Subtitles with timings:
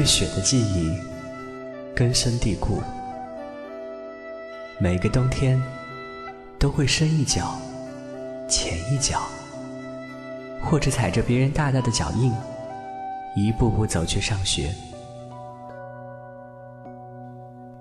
[0.00, 0.96] 对雪的记忆
[1.94, 2.80] 根深蒂固，
[4.78, 5.62] 每个冬天
[6.58, 7.54] 都会深一脚
[8.48, 9.20] 浅一脚，
[10.62, 12.32] 或者踩着别人大大的脚印，
[13.36, 14.74] 一步步走去上学。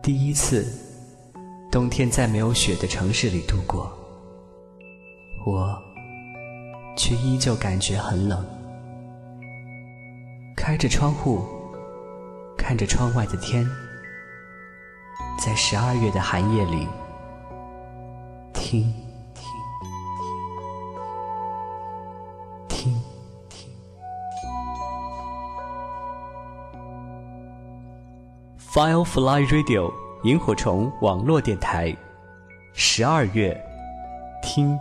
[0.01, 0.67] 第一次
[1.71, 3.89] 冬天在没有雪的城市里度过，
[5.45, 5.73] 我
[6.97, 8.45] 却依旧感觉很冷。
[10.53, 11.45] 开着窗户，
[12.69, 13.67] 看着窗外的天，
[15.43, 16.87] 在十二月的寒夜里，
[18.53, 18.93] 听
[19.33, 19.43] 听
[22.67, 22.93] 听
[23.49, 23.67] 听。
[28.71, 31.97] Firefly Radio 萤火虫网络电台，
[32.73, 33.59] 十二月，
[34.43, 34.79] 听，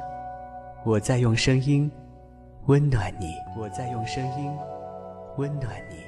[0.84, 1.90] 我在用声音
[2.66, 4.54] 温暖你，我在用声音。
[5.38, 6.07] 温暖你。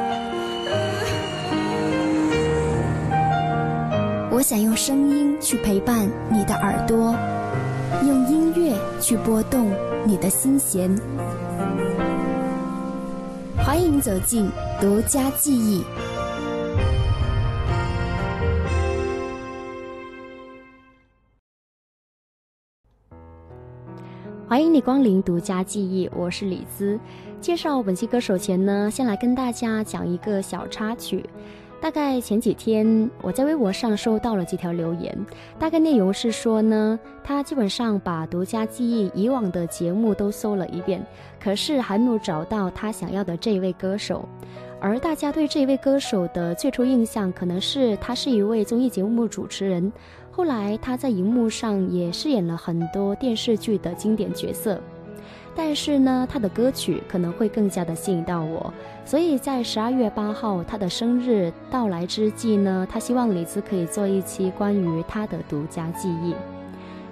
[4.33, 7.13] 我想用声音去陪伴你的耳朵，
[8.07, 9.69] 用音乐去拨动
[10.05, 10.89] 你的心弦。
[13.57, 15.83] 欢迎走进独家记忆。
[24.47, 26.97] 欢迎你光临独家记忆，我是李兹。
[27.41, 31.29] 介绍本期歌手前呢，先来跟大家讲一个小插曲。
[31.81, 35.17] 大概前几天，我在微博上收到了几条留言，
[35.57, 41.03] 大概内容是说呢，他基本上把独家记忆以往的节目都搜了一遍，
[41.43, 44.29] 可是还没有找到他想要的这位歌手。
[44.79, 49.91] 而大家对这位歌手的最初印象，可能是他是一位综艺节目主持人，
[50.29, 54.79] 后来他在荧幕上也饰演了很多电视剧的经典角色。
[55.55, 58.73] 但是呢，他的歌曲可能会更加的吸引到我，
[59.05, 66.33] 所以在十二月八号他的生日到来之际呢，他希望李子可以做一期关于他的独家记忆。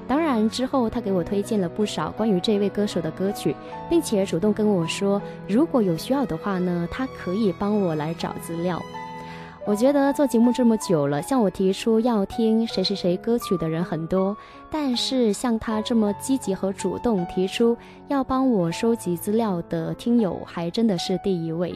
[0.08, 3.56] 当然之后他给我推荐了不少关于这位歌手的歌曲，
[3.90, 8.82] 并且主动跟我说，如果有需要的话呢，他可以帮我来找资料。
[9.66, 14.36] 我觉得做节目这么久了，向我提出要听谁谁谁歌曲的人很多，
[14.72, 17.76] 但是像他这么积极和主动提出
[18.08, 21.74] 要帮我收集资料的听友，还真的是第一位。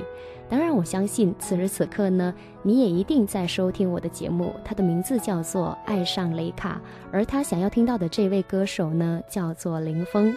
[0.50, 4.54] 当然，我相信此时此刻呢，你也一定在收听我的节目。
[4.64, 6.80] 他的名字叫做爱上雷卡，
[7.12, 10.32] 而他想要听到的这位歌手呢，叫做林峰。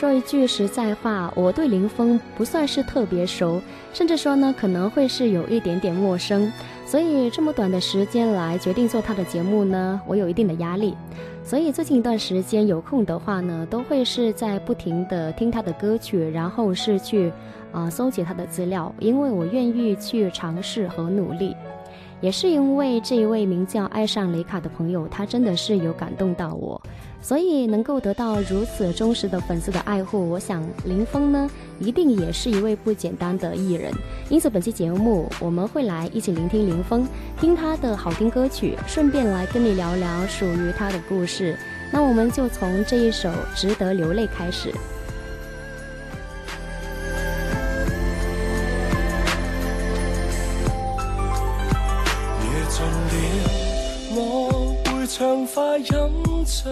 [0.00, 3.60] 说一句实在话，我对林峰不算是特别熟，
[3.92, 6.50] 甚至说呢，可能会是有一点点陌生。
[6.86, 10.96] 所以这么短的时间来决定做他的节目呢，我有一定的压力。
[11.44, 17.30] 所以最近一段时间有空的话呢，都会是在不停的听他的歌曲，然后是去
[17.70, 21.54] 啊搜集他的资料，因为我愿意去尝试和努力。
[22.22, 26.80] 也是因为这一位名叫爱上雷卡的朋友，他真的是有感动到我。
[27.22, 31.48] 所以能够得到如此忠实的粉丝的爱护，我想林峰呢
[31.78, 33.92] 一定也是一位不简单的艺人。
[34.28, 37.06] 因此本期节目我们会来一起聆听林峰，
[37.38, 41.56] 听他的好听歌曲，顺便来跟你聊聊属于他的故事。
[41.92, 44.72] 那我们就从这一首《值得流泪》开始。
[55.12, 56.70] 畅快饮醉，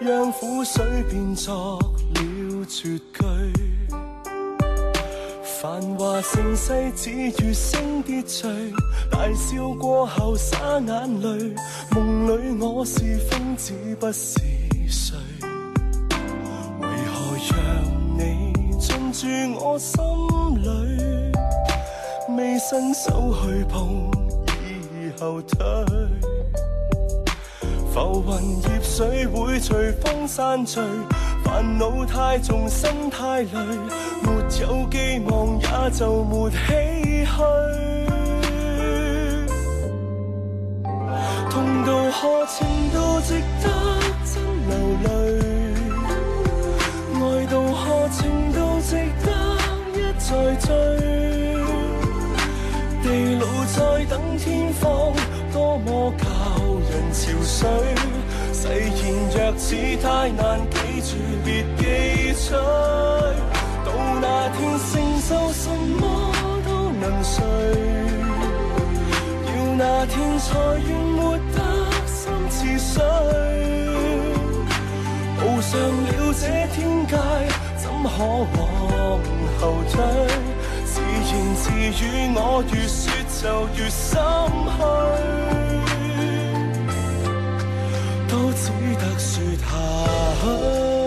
[0.00, 3.52] 让苦水变作了绝句。
[5.60, 8.50] 繁华盛世只悦声跌坠，
[9.08, 11.54] 大笑过后洒眼泪。
[11.92, 14.40] 梦里我是疯子不是
[14.88, 15.16] 谁？
[16.80, 19.28] 为何让你进驻
[19.64, 20.02] 我心
[20.60, 21.32] 里？
[22.36, 24.10] 未伸手去碰，
[24.58, 25.62] 已后退。
[27.92, 30.80] 浮云叶水会随风散聚，
[31.44, 33.48] 烦恼太重，心太累，
[34.22, 34.64] 没有寄
[35.26, 37.28] 望也就没唏嘘。
[41.50, 43.68] 痛到何情都值得
[44.24, 44.72] 真流
[45.04, 45.10] 泪？
[47.14, 48.20] 爱到何情
[48.54, 49.28] 都值得
[49.98, 50.66] 一再追？
[53.02, 53.06] 地
[53.38, 55.12] 老在等天荒，
[55.52, 56.10] 多么
[57.62, 58.54] 教人憔悴。
[58.54, 59.00] 誓言
[59.30, 59.66] 若似
[60.02, 61.10] 太难记住，
[61.44, 61.80] 别记
[62.34, 62.46] 取。
[63.84, 63.88] 到
[64.20, 64.58] 那天
[64.90, 66.02] 承受什么
[66.66, 66.70] 都
[67.00, 67.34] 能睡，
[69.46, 70.48] 要那天才
[70.86, 71.20] 愿活
[71.54, 71.58] 得
[72.06, 72.20] 心
[72.50, 72.94] 似水。
[75.38, 76.42] 步上了这
[76.74, 76.76] 天
[77.06, 77.10] 界，
[77.76, 78.14] 怎可
[78.56, 78.60] 往
[79.58, 79.60] 后
[79.90, 79.94] 退？
[80.84, 82.04] 自言自语，
[82.34, 82.38] 我
[82.72, 83.02] 越说
[83.40, 83.42] 就
[83.76, 84.10] 越心
[84.78, 84.80] 虚，
[89.70, 91.01] 得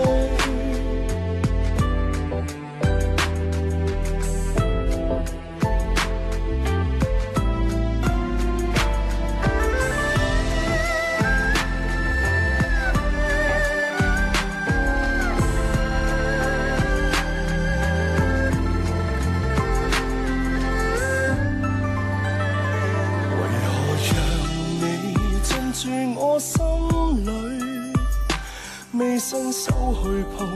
[29.28, 29.72] 伸手
[30.04, 30.46] 去碰，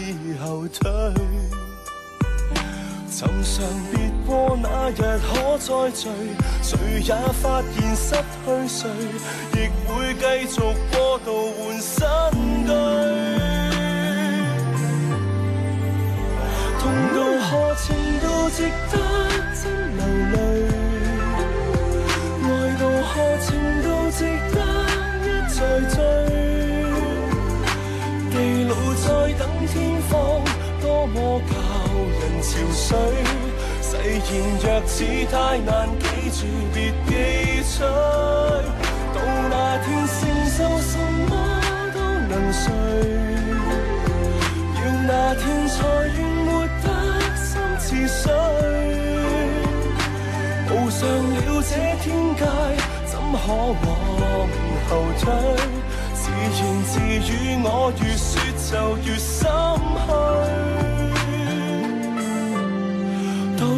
[0.00, 0.90] 已后退。
[3.08, 3.54] 寻常
[3.92, 6.08] 别过那日可再聚，
[6.60, 8.90] 谁也发现失去谁，
[9.52, 9.56] 亦
[9.86, 10.60] 会继续
[10.90, 11.94] 过度换新
[12.66, 12.68] 居。
[16.80, 16.82] 痛
[17.14, 18.58] 到何情都值
[18.90, 18.92] 得
[19.54, 19.62] 真
[19.96, 20.02] 流
[20.32, 20.34] 泪，
[22.42, 22.44] 爱
[22.74, 23.46] 到何情
[23.84, 24.20] 都值
[24.52, 24.53] 得
[31.14, 31.54] 多么教
[32.18, 32.86] 人憔悴。
[33.80, 33.88] 誓
[34.34, 34.94] 言若似
[35.30, 36.40] 太难记住，
[36.74, 36.76] 别
[37.06, 37.10] 记
[37.62, 37.78] 取。
[39.14, 39.16] 到
[39.48, 40.18] 那天承
[40.50, 40.92] 受什
[41.28, 41.30] 么
[41.94, 41.96] 都
[42.28, 42.62] 能睡，
[44.74, 45.76] 要那天才
[46.16, 46.50] 愿活
[46.82, 46.86] 得
[47.36, 47.46] 心
[47.78, 48.22] 似水。
[50.66, 51.70] 步上了这
[52.02, 52.42] 天界，
[53.06, 53.86] 怎可往
[54.88, 54.90] 后
[55.20, 55.24] 退？
[56.12, 57.30] 自言自语，
[57.62, 57.66] 我
[58.00, 59.38] 越说就越心
[60.06, 60.10] 虚，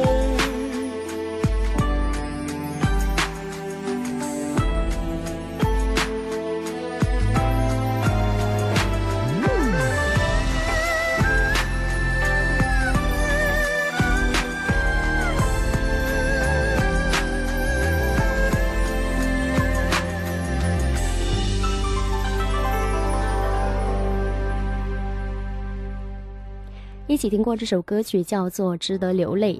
[27.09, 29.59] 一起听过这首歌曲，叫做《值得流泪》。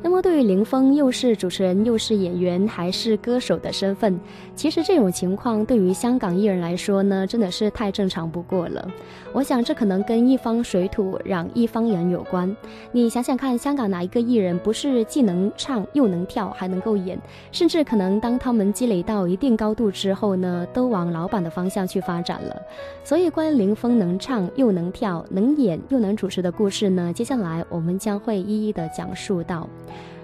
[0.00, 4.18] 那么，对于林峰，又是主持人，又是演员，还是歌手的身份，
[4.54, 8.88] 其实这种情况对于香港艺人来说呢，真的是太正常不过了。
[9.32, 12.54] 我想，这可能跟一方水土养一方人有关。
[12.92, 17.18] 你想想看，香港哪一个艺人不是既能唱又能跳，还能够演？
[17.50, 22.56] 甚至可能当他们积累到一定高度之后呢，都往老板的方向去发展了。
[23.02, 29.68] 所以，关于林峰能唱又能跳、能演又能主持的故事呢，接下来我们将会一一的讲述到。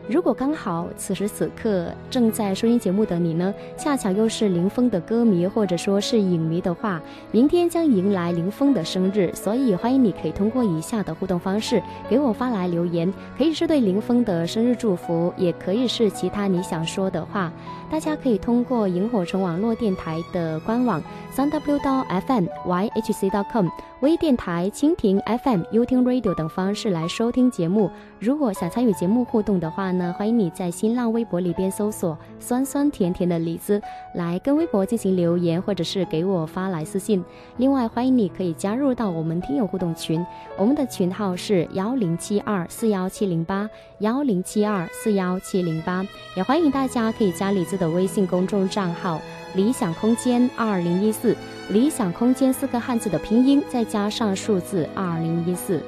[0.07, 17.51] 如果刚好此时此刻正在收听节目的你呢，恰巧又是林峰的歌迷或者说是影迷的话，明天将迎来林峰的生日，所以欢迎你可以通过以下的互动方式给我发来留言，可以是对林峰的生日祝福，也可以是其他你想说的话。
[17.95, 23.69] 大家可以通过萤火虫网络电台的官网三 w 到 fm yhc 到 com
[24.01, 27.91] 微电台、蜻蜓 FM、u 听 Radio 等方式来收听节目。
[28.21, 33.81] 如果想参与节目互动的话呢，欢迎你在新浪微博里边搜索“酸酸甜甜的李子”
[34.15, 37.25] 来跟微博进行留言，或者是给我发来私信。
[37.57, 40.23] 另外，欢迎你可以加入到我们听友互动群，
[40.59, 43.71] 我们的群号是幺零七二四幺七零八
[44.01, 46.05] 幺零七二四幺七零八，
[46.37, 49.21] 也欢迎大家可以加李子的微信公众账号
[49.55, 51.37] “理想空间二零一四”。
[51.71, 55.83] 理想空间四个汉字的拼音，再加上数字二零一四。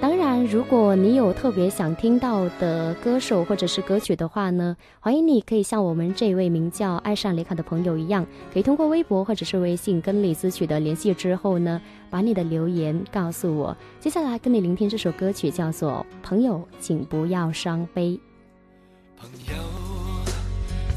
[0.00, 13.76] 当然，如果你有特别想听到的歌手或者是歌曲的话呢，欢迎你可以像我们这位名叫爱上雷卡的朋友一样，可以通过微博或者是微信跟李子取得联系之后呢，把你的留言告诉我。
[13.98, 18.10] 接下来跟你聆听这首歌曲，叫做《朋友，请不要伤悲》。
[19.20, 19.77] 朋友，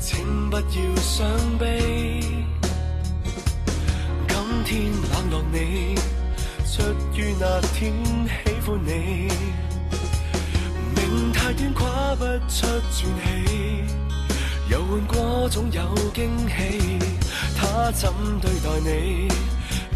[0.01, 1.29] 请不要伤
[1.59, 2.23] 悲。
[4.65, 5.95] 今天冷落你，
[6.65, 6.81] 出
[7.13, 7.93] 于那天
[8.25, 9.29] 喜欢你。
[10.95, 13.05] 命太短，跨不出传奇。
[14.69, 16.97] 游玩过总有惊喜，
[17.55, 19.27] 他怎对待你，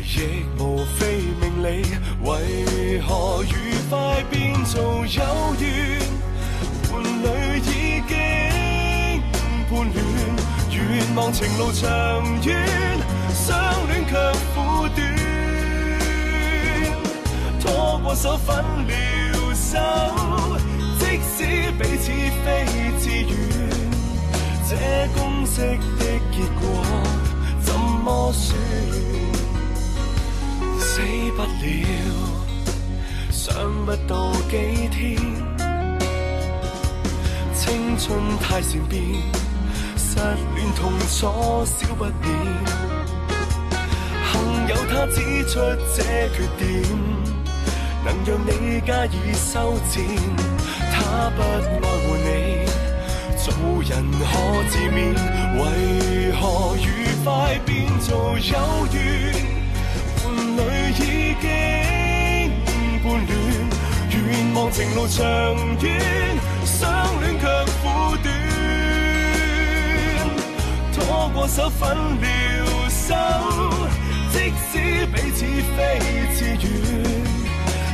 [0.03, 1.83] 亦无非命理。
[2.21, 6.05] 为何愉快变做有怨？
[9.69, 9.97] 伴侣
[10.69, 11.85] 已经叛乱，愿望情路长
[12.43, 12.47] 远，
[13.33, 14.11] 相恋却
[14.53, 14.55] 苦
[14.95, 14.97] 短。
[17.59, 18.91] 拖过手，分了
[19.55, 19.77] 手，
[20.99, 21.01] 即
[21.35, 22.11] 使彼此
[22.43, 22.45] 非
[22.99, 23.29] 自愿。
[24.67, 24.71] 这
[25.15, 25.61] 公式
[25.99, 26.61] 的结果
[27.61, 28.57] 怎么算？
[30.79, 31.01] 死
[31.35, 31.47] 不了，
[33.31, 33.53] 想
[33.85, 34.53] 不到几
[34.89, 35.17] 天。
[37.53, 39.01] 青春太善变，
[40.15, 40.21] 失
[40.55, 42.13] 恋痛楚少不免。
[44.31, 44.33] 幸
[44.69, 45.15] 有他指
[45.49, 45.59] 出
[45.93, 46.63] 这缺点，
[48.05, 49.93] 能让你加以修剪。
[50.93, 51.45] 他不爱
[51.81, 52.25] 护你。
[53.37, 53.53] 做
[53.83, 54.23] 人可
[54.69, 54.97] 自勉，
[55.59, 56.41] 为何
[56.77, 56.87] 愉
[57.25, 58.97] 快变做有怨？
[60.23, 60.59] 伴侣
[60.93, 61.45] 已经
[63.03, 63.29] 叛乱，
[64.09, 64.17] 愿
[64.55, 65.21] 望情路长
[65.81, 65.85] 远，
[66.63, 66.79] 相
[67.19, 67.43] 恋却
[67.83, 67.83] 苦
[68.23, 68.54] 短。
[71.15, 73.15] 拖过手，分了手，
[74.33, 75.45] 即使彼此
[75.77, 75.79] 非
[76.35, 76.67] 自愿，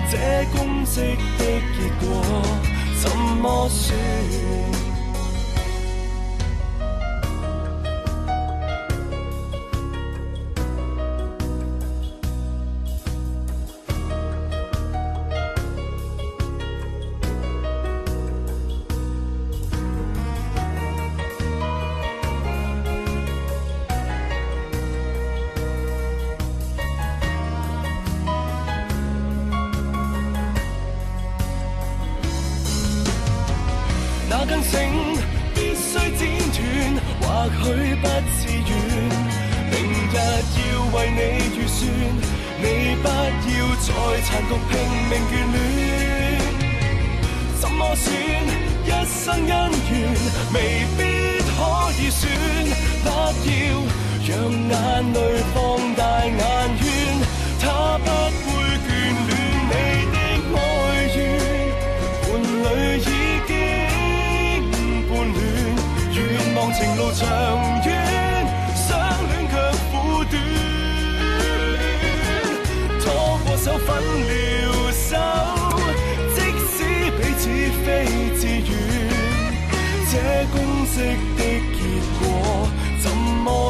[0.09, 0.17] 这
[0.57, 1.45] 公式的
[1.77, 2.03] 结果
[2.99, 3.95] 怎么算？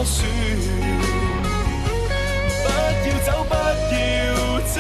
[0.01, 0.10] 不要
[3.24, 4.00] 走不要
[4.62, 4.75] 走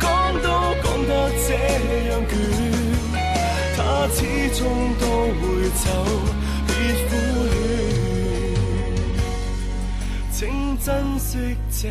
[0.00, 0.02] 讲
[0.40, 0.46] 都
[0.82, 1.10] 讲得
[1.46, 1.48] 这
[2.08, 2.32] 样倦
[3.76, 3.78] 他
[4.14, 4.18] 始
[4.58, 4.60] 终
[4.98, 5.04] 都
[5.36, 5.42] 会
[5.76, 5.84] 走
[6.66, 6.70] 别
[7.08, 7.10] 苦
[7.44, 7.52] 恋
[10.32, 10.38] 请
[10.78, 10.88] 珍
[11.18, 11.28] 惜
[11.70, 11.82] 这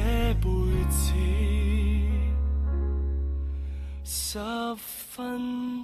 [0.41, 0.49] 辈
[0.89, 0.97] 子
[4.03, 4.39] 十
[4.75, 5.78] 分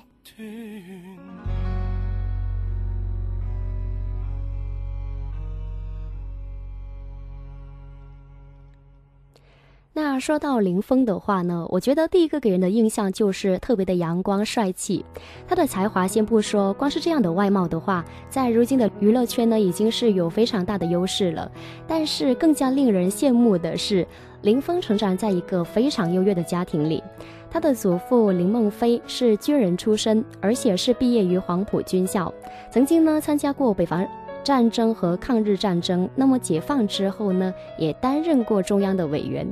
[9.97, 15.05] 那说到林峰的话呢，我觉得第一个给人的印象就是特别的阳光帅气。
[15.47, 21.49] 他的才华先不说，光是这样的外貌的话，在如今的娱乐圈呢，已经是有非常大的优势了。
[21.87, 24.05] 但是更加令人羡慕的是，
[24.41, 27.01] 林峰成长在一个非常优越的家庭里。
[27.49, 32.33] 他的祖父林梦飞是军人出身，而且是毕业于黄埔军校，
[32.69, 34.05] 曾经呢参加过北伐
[34.43, 36.09] 战争和抗日战争。
[36.15, 39.47] 那么解放之后呢，也担任过中央的委员。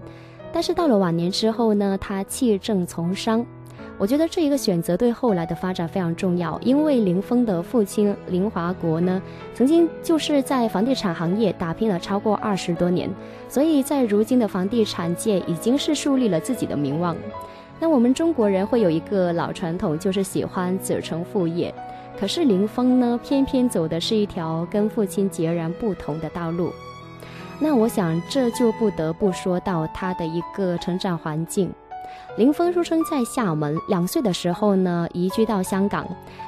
[0.53, 3.45] 但是到了晚年之后呢，他弃政从商。
[3.97, 9.21] 我觉得这一个选择对后来的发展非常重要，因为林峰的父亲林华国呢，
[9.53, 13.09] 曾经就是在房地产行业打拼了超过二十多年，
[13.47, 17.15] 所以在如今的房地产界已经是树立了自己的名望。
[17.79, 21.73] 那我们中国人会有一个老传统，就是喜欢子承父业，
[22.19, 26.71] 可是林峰呢，偏偏走的是一条跟父亲截然不同的道路。
[27.59, 31.71] 那我想，这就不得不说到他的一个成长环境。
[32.35, 36.05] 林峰出生在厦门，两岁的时候呢移居到香港，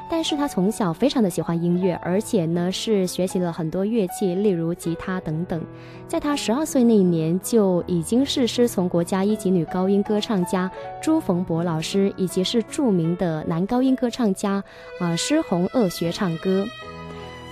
[0.09, 5.61] 但是他从小非常的喜欢音乐，而且呢是学习了很多乐器，例如吉他等等。
[6.07, 10.69] 在他十二岁那一年，就已经是师从国家一级女高音歌唱家
[11.01, 14.63] 朱逢博老师，以及是著名的男高音歌唱家
[14.99, 16.65] 啊施洪鄂学唱歌。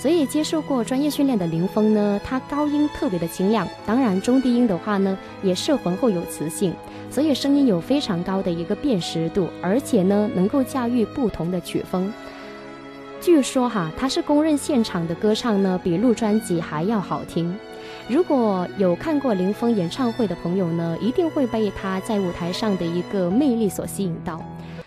[0.03, 6.73] 所以接受过专业训练的林峰呢，他高音特别的清亮，当然中低音的话呢，也是浑厚有磁性，
[7.09, 12.11] 所以声音有非常高的一个辨识度，而且呢，能够驾驭不同的曲风。
[13.21, 17.57] 据说哈，他是公认现场的歌唱呢，比录专辑还要好听。
[18.09, 24.43] 如果有看过林峰演唱会的朋友呢，一定会被他在舞台上的一个魅力所吸引到。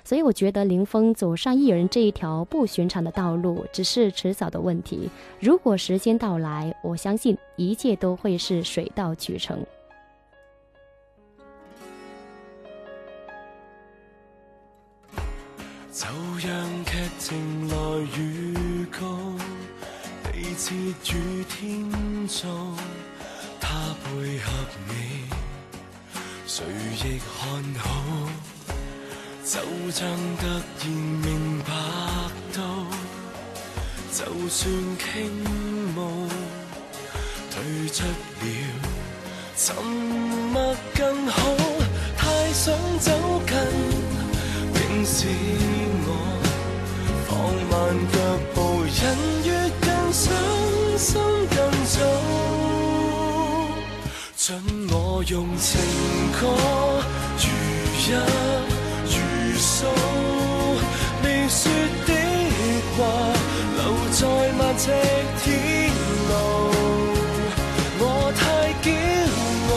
[0.06, 5.10] 所以我觉得林峰走上艺人这一条不寻常的道路，只是迟早的问题。
[5.40, 9.58] 如果时间到来，我相信一切都会是水到渠成。
[15.90, 16.06] 就
[16.38, 17.74] 让剧情来
[18.16, 19.00] 预告，
[20.22, 22.46] 地设与天造，
[23.60, 24.52] 他配合
[24.86, 25.24] 你，
[26.46, 26.64] 谁
[27.02, 28.55] 亦看好。
[29.48, 29.60] 就
[29.92, 30.08] 像
[30.40, 31.72] 突然明白
[32.52, 32.60] 到，
[34.10, 35.30] 就算倾
[35.94, 36.26] 慕，
[37.52, 38.46] 退出了，
[39.56, 41.54] 沉默更好。
[42.18, 43.12] 太想走
[43.46, 43.56] 近，
[44.74, 45.28] 竟使。
[47.28, 47.38] 放
[47.70, 48.18] 慢脚
[48.52, 49.48] 步，人越
[49.80, 50.24] 近，伤
[50.98, 51.94] 心更早。
[54.36, 54.60] 准
[54.90, 55.80] 我用情
[56.32, 56.42] 歌，
[57.38, 57.44] 如
[57.94, 58.10] 一
[61.22, 61.60] 未说
[62.06, 62.10] 的
[62.96, 62.98] 话，
[63.76, 63.80] 留
[64.10, 64.18] 在
[64.56, 64.84] 万尺
[65.42, 65.44] 天
[66.28, 66.32] 路。
[67.98, 68.02] 我
[68.38, 68.40] 太
[68.82, 68.84] 骄
[69.68, 69.72] 傲，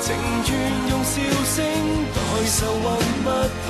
[0.00, 0.06] 情
[0.48, 0.50] 愿
[0.88, 1.56] 用笑声
[2.14, 2.16] 代
[2.56, 2.86] 愁云
[3.22, 3.26] 密
[3.66, 3.68] 布。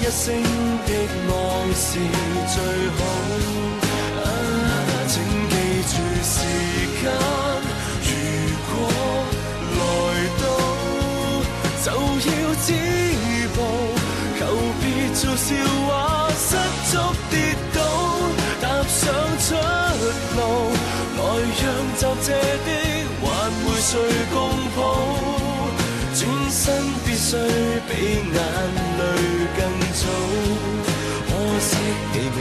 [0.00, 0.22] 一声
[0.84, 0.88] 的
[1.26, 1.30] 爱
[1.74, 1.82] 是
[2.52, 2.56] 最
[2.94, 3.00] 好，
[5.08, 5.12] 请
[5.48, 5.52] 记
[5.88, 6.32] 住时
[7.00, 7.02] 间。
[8.04, 8.08] 如
[8.68, 8.70] 果
[9.78, 9.78] 来
[10.40, 10.44] 到，
[11.82, 12.30] 就要
[12.64, 12.68] 知
[13.54, 13.58] 步，
[14.38, 14.40] 求
[14.80, 14.84] 别
[15.14, 15.54] 做笑
[15.86, 16.56] 话，失
[16.90, 16.92] 足
[17.30, 17.32] 跌
[17.72, 17.78] 倒，
[18.60, 19.02] 踏上
[19.38, 19.54] 出
[20.36, 20.40] 路，
[21.16, 21.20] 来
[21.60, 21.62] 让
[21.96, 22.68] 暂借的
[23.22, 23.24] 还
[23.64, 23.90] 回谁
[24.32, 24.36] 共
[24.76, 24.78] 抱？
[26.14, 26.20] 转
[26.50, 26.62] 身
[27.04, 27.36] 必须
[27.88, 27.90] 比
[28.32, 28.38] 眼
[28.98, 29.02] 泪
[29.56, 29.60] 更
[29.92, 30.02] 早，
[31.26, 31.70] 可惜
[32.12, 32.38] 你未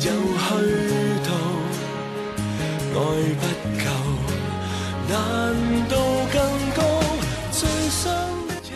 [0.00, 0.46] 又去
[1.24, 1.30] 到。
[2.96, 2.98] 爱
[3.40, 3.42] 不
[3.82, 3.86] 够，
[5.08, 5.12] 难
[5.88, 5.92] 度
[6.32, 6.36] 更
[6.76, 6.78] 高。
[7.50, 7.58] 最
[7.90, 8.02] 伤
[8.48, 8.72] 的夜，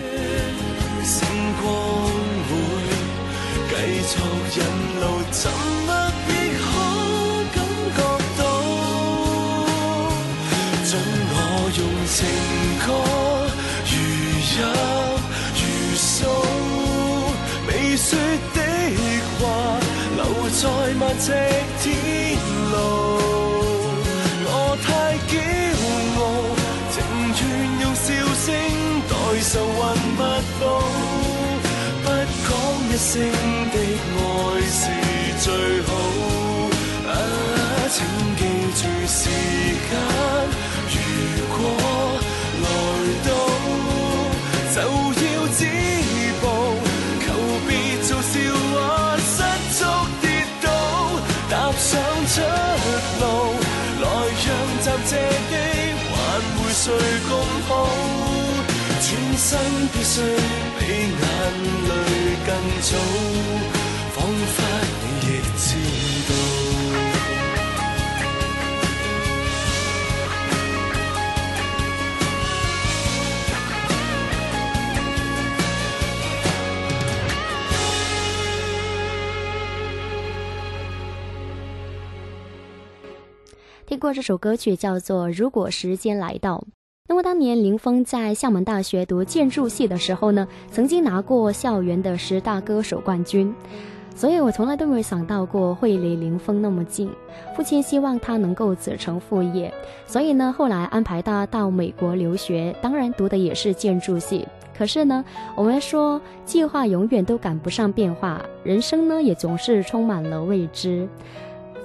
[1.05, 1.17] 星
[1.63, 1.65] 光
[2.49, 2.51] 会
[3.69, 3.73] 继
[4.07, 4.13] 续
[4.59, 4.61] 引
[5.01, 5.03] 路，
[20.61, 20.67] 在
[20.99, 21.31] 漫尺
[21.81, 21.87] 天
[22.73, 22.75] 路，
[24.45, 24.89] 我太
[25.29, 25.33] 骄
[26.19, 26.21] 傲，
[26.91, 26.97] 情
[27.39, 27.41] 愿
[27.83, 28.47] 用笑声
[29.09, 29.81] 代受还
[30.17, 30.21] 不
[30.59, 30.61] 报，
[32.03, 32.07] 不
[32.43, 32.51] 讲
[32.91, 33.07] 一声
[33.71, 33.77] 的
[34.17, 34.21] 爱
[34.67, 34.83] 是
[35.45, 35.47] 最
[35.87, 35.89] 好。
[37.07, 37.09] 啊，
[37.89, 37.97] 请
[38.37, 38.41] 记
[38.75, 39.21] 住时
[39.89, 40.38] 间。
[56.81, 56.95] 谁
[57.29, 57.33] 共
[57.69, 57.73] 抱？
[59.01, 59.59] 转身
[59.93, 60.21] 必须
[60.79, 61.21] 比眼
[61.89, 61.91] 泪
[62.47, 62.49] 更
[62.81, 62.91] 早，
[64.15, 64.17] 仿
[64.55, 64.57] 佛
[83.99, 86.57] 过这首歌曲叫做《如果时间来到》。
[87.09, 93.55] 那么当年林峰在厦门大学读建筑系的时候呢，曾经拿过校园的十大歌手冠军，
[94.15, 97.11] 所以我从来都没有想到过会离林峰那么近。
[97.57, 99.73] 父亲希望他能够子承父业，
[100.07, 104.47] 所以呢，后来安排他到美国留学，当然读的也是建筑系。
[104.77, 105.25] 可是呢，
[105.57, 111.09] 我们说计划永远都赶不上变化，人生呢也总是充满了未知。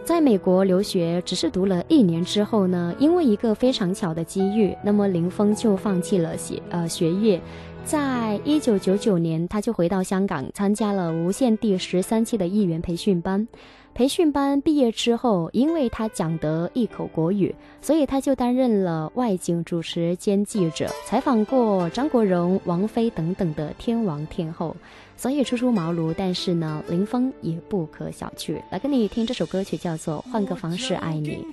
[0.06, 7.42] 在美国留学只是读了一年之后呢，因为一个非常巧的机遇，那么林峰就放弃了学呃学业，
[7.86, 13.48] 在一九九九年他就回到香港参加了无线第十三期的艺员培训班。
[13.94, 24.76] 培训班毕业之后，因为他讲得一口国语，所以他就担任了外景主持兼记者，采访过张国荣、王菲等等的天王天后。
[25.15, 28.62] 所以初出茅庐，但是呢，林峰也不可小觑。
[28.71, 31.45] 来跟你听这首歌曲，叫做《换个方式爱你》。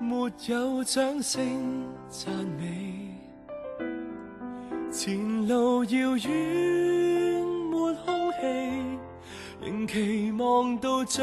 [0.00, 3.14] 没有掌声赞美，
[4.90, 8.38] 前路遥远没空气，
[9.60, 11.22] 仍期望到最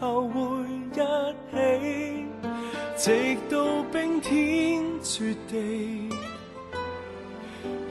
[0.00, 0.40] 后会
[0.92, 2.26] 一起，
[2.96, 6.08] 直到冰天雪地，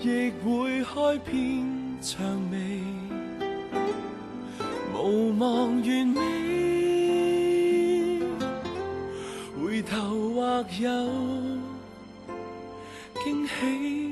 [0.02, 1.66] 亦会开遍
[2.02, 2.20] 蔷
[2.52, 2.82] 薇，
[4.94, 6.20] 无望完美，
[9.62, 10.90] 回头或有
[13.24, 14.11] 惊喜。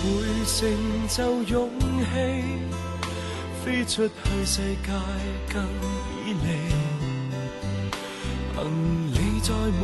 [0.00, 0.04] 会
[0.46, 0.58] 成
[1.08, 2.14] 就勇气，
[3.64, 4.12] 飞出去
[4.44, 4.88] 世界
[5.52, 6.46] 更美丽。
[8.54, 8.60] 行
[9.12, 9.82] 李载满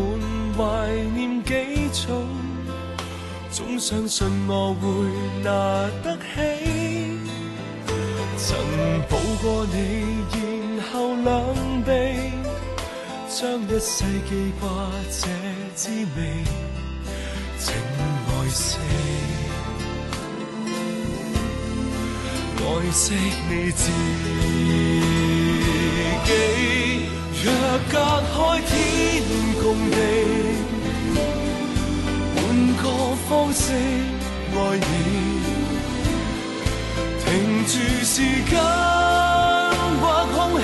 [0.56, 0.58] 怀
[1.14, 1.52] 念几
[1.92, 2.26] 重，
[3.50, 4.84] 总相信我会
[5.42, 5.48] 拿
[6.02, 6.26] 得起。
[8.36, 8.46] 曾
[9.08, 9.76] 抱过你，
[10.76, 11.28] 然后两
[11.82, 11.88] 臂，
[13.28, 14.68] 将一世记挂
[15.10, 15.26] 这
[15.74, 16.44] 滋味。
[17.58, 18.78] 情爱惜，
[22.68, 23.14] 爱惜
[23.48, 23.90] 你自
[26.26, 26.28] 己。
[27.42, 27.46] 若
[27.90, 27.94] 隔
[28.28, 28.70] 开天
[29.62, 29.96] 共地，
[32.34, 32.36] 换
[32.76, 32.84] 个
[33.28, 33.62] 方式
[34.52, 34.82] 爱你。
[37.24, 37.26] 停
[37.64, 37.72] 住
[38.04, 38.14] 时
[38.50, 38.52] 间
[40.00, 40.02] 或
[40.34, 40.62] 空气，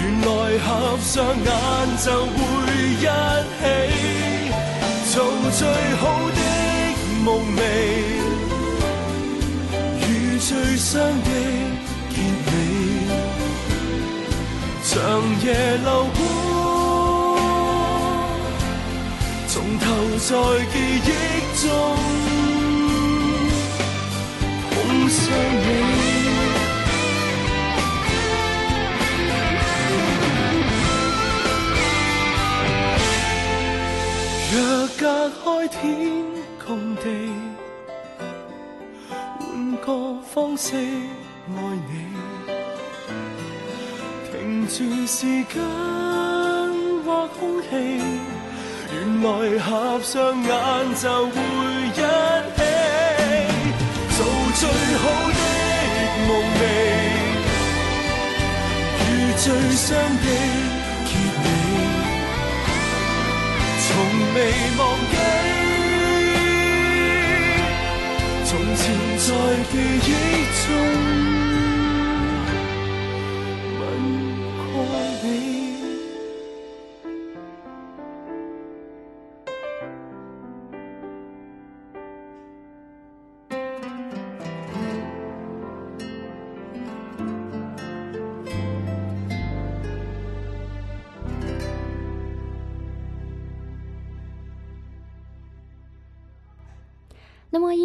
[0.00, 0.68] 原来合
[1.00, 1.48] 上眼
[2.04, 2.36] 就会
[2.98, 3.06] 一
[3.60, 3.62] 起。
[5.12, 5.14] 做
[5.52, 5.60] 最
[6.00, 6.40] 好的
[7.24, 7.58] 梦寐，
[10.46, 11.30] 最伤的
[12.10, 12.50] 结尾，
[14.84, 14.92] 长
[15.42, 15.46] 夜
[15.82, 16.20] 流过，
[19.48, 19.84] 从头
[20.18, 20.28] 在
[20.70, 20.74] 记
[21.06, 21.10] 忆。
[44.76, 45.54] 住时间
[47.04, 47.68] 或空气，
[48.90, 49.26] 原来
[49.60, 50.50] 合上眼
[51.00, 51.36] 就会
[51.86, 51.96] 一
[52.56, 52.58] 起，
[54.16, 54.18] 做
[54.56, 54.62] 最
[54.98, 55.40] 好的
[56.26, 56.60] 梦寐，
[58.98, 60.26] 与最伤的
[61.06, 61.46] 结尾。
[63.78, 63.86] 从
[64.34, 64.36] 未
[64.76, 64.82] 忘
[65.12, 65.14] 记，
[68.44, 68.82] 从前
[69.18, 69.26] 在
[69.70, 70.10] 记忆
[70.66, 70.68] 中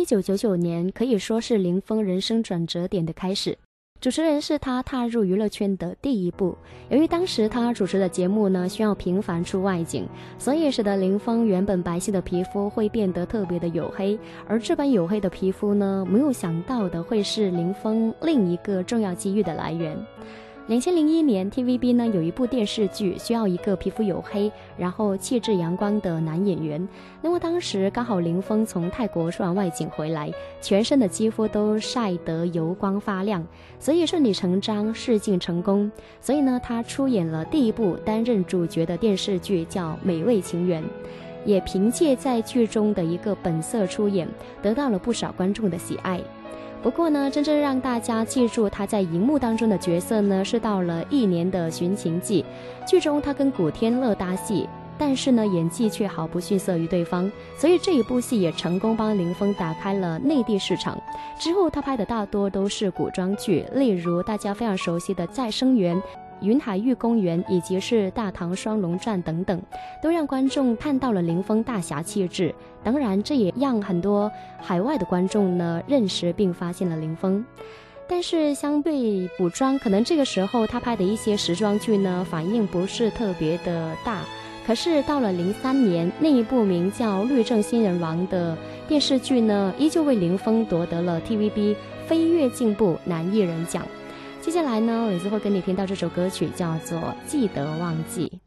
[0.10, 3.56] 九九九年可以说是林峰人生转折点的开始。
[4.02, 6.58] 主持人是他踏入娱乐圈的第一步。
[6.90, 10.08] 由于当时他主持的节目呢需要频繁出外景，
[10.40, 14.18] 所以使得林峰原本白皙的皮肤会变得特别的黝黑。
[14.48, 19.96] 而这般黝黑的皮肤呢，没有想到的会是林峰另一个重要机遇的来源。
[20.70, 26.88] 两千零一年，TVB 呢有一部电视剧需要一个皮肤黝黑，然后气质阳光的男演员。
[27.24, 33.44] 那么当时刚好林峰从泰国出完外景回来，全身的肌肤都晒得油光发亮，
[33.80, 35.92] 所以顺理成章试镜成功。
[36.22, 40.84] 所以呢，他出演了第一部担任主角的电视剧，叫《美味情缘》，
[41.46, 44.28] 也凭借在剧中的一个本色出演，
[44.62, 46.22] 得到了不少观众的喜爱。
[46.82, 52.46] 不过呢，真正让大家记住他在荧幕当中的角色呢，是到了一年的《寻情记》，
[52.90, 54.66] 剧中他跟古天乐搭戏，
[54.98, 60.98] 但是呢，演技却毫不逊色于对方，所以这一部戏也成功帮林峰打开了内地市场。
[61.38, 65.98] 之后他拍的大多都是古装剧，例如大家非常熟悉的《再生缘》。
[66.42, 69.62] 云海玉公园以及是《大唐双龙传》等等，
[70.02, 72.54] 都让观众看到了林峰大侠气质。
[72.84, 77.44] 当然，这也让很多海外的观众呢认识并发现了林峰。
[78.08, 84.22] 但是相对古装，可能这个时候他拍的一些时装剧呢反应不是特别的大。
[84.66, 91.76] 可是到了零三年，那一部名叫《律政新人王》的电视剧呢，依旧为林峰夺得了 TVB
[92.08, 93.84] 飞跃进步男艺人奖。
[94.50, 98.40] 接下来呢，李子会跟你听到这首歌曲，叫做《记得忘记》。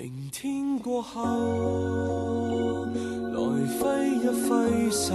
[0.00, 2.86] 明天过后，
[3.32, 5.12] 来挥一挥手，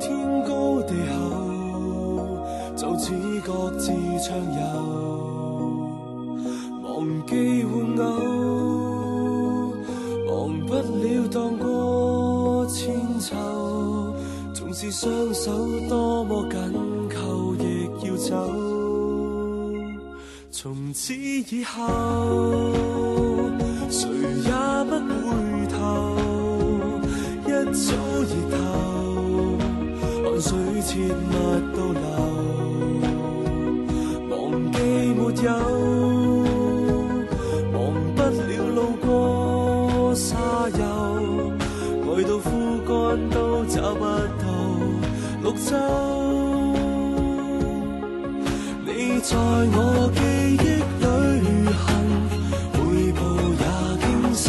[0.00, 2.40] 天高地厚，
[2.74, 3.12] 就似
[3.44, 3.92] 各自
[4.26, 5.90] 畅游，
[6.82, 7.74] 忘记玩
[8.06, 9.74] 偶，
[10.30, 13.36] 忘不了荡过千秋，
[14.54, 15.52] 纵使双手
[15.90, 16.72] 多么紧，
[18.28, 18.34] 走。
[20.50, 21.86] 从此以后，
[23.88, 24.08] 谁
[24.42, 24.50] 也
[24.84, 24.90] 不
[25.22, 25.26] 回
[25.68, 25.76] 头，
[27.44, 27.84] 一早
[28.22, 28.56] 热透，
[30.24, 30.50] 汗水
[30.82, 31.32] 切勿
[31.76, 32.02] 倒流，
[34.30, 34.34] 忘
[34.72, 34.74] 记
[35.14, 35.48] 没有，
[37.72, 37.76] 忘
[38.14, 39.06] 不了路过
[40.14, 40.34] 沙
[40.70, 40.78] 丘，
[42.02, 42.44] 爱到枯
[42.86, 42.90] 干
[43.30, 43.34] 都
[43.66, 44.00] 找不
[44.40, 44.44] 到
[45.42, 46.15] 绿洲。
[49.28, 50.20] 在我记
[50.54, 50.64] 忆
[51.02, 51.04] 旅
[51.74, 51.84] 行，
[52.74, 52.78] 每
[53.10, 53.18] 步
[53.58, 53.66] 也
[53.98, 54.46] 惊心。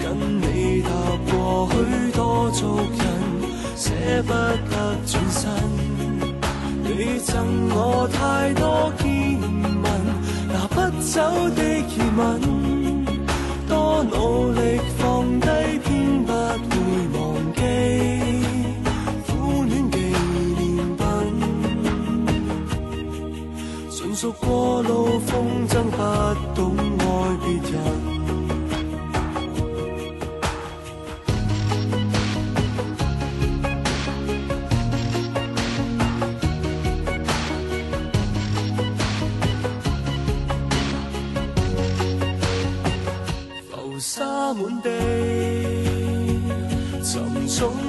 [0.00, 0.04] 跟
[0.40, 0.88] 你踏
[1.30, 1.76] 过许
[2.12, 3.04] 多足印，
[3.76, 3.84] 舍
[4.22, 4.72] 不得
[5.04, 5.40] 转身。
[6.82, 7.28] 你赠
[7.74, 9.04] 我太多见
[9.82, 9.84] 闻，
[10.48, 11.20] 拿不走
[11.54, 12.20] 的疑问。
[13.68, 14.80] 多努力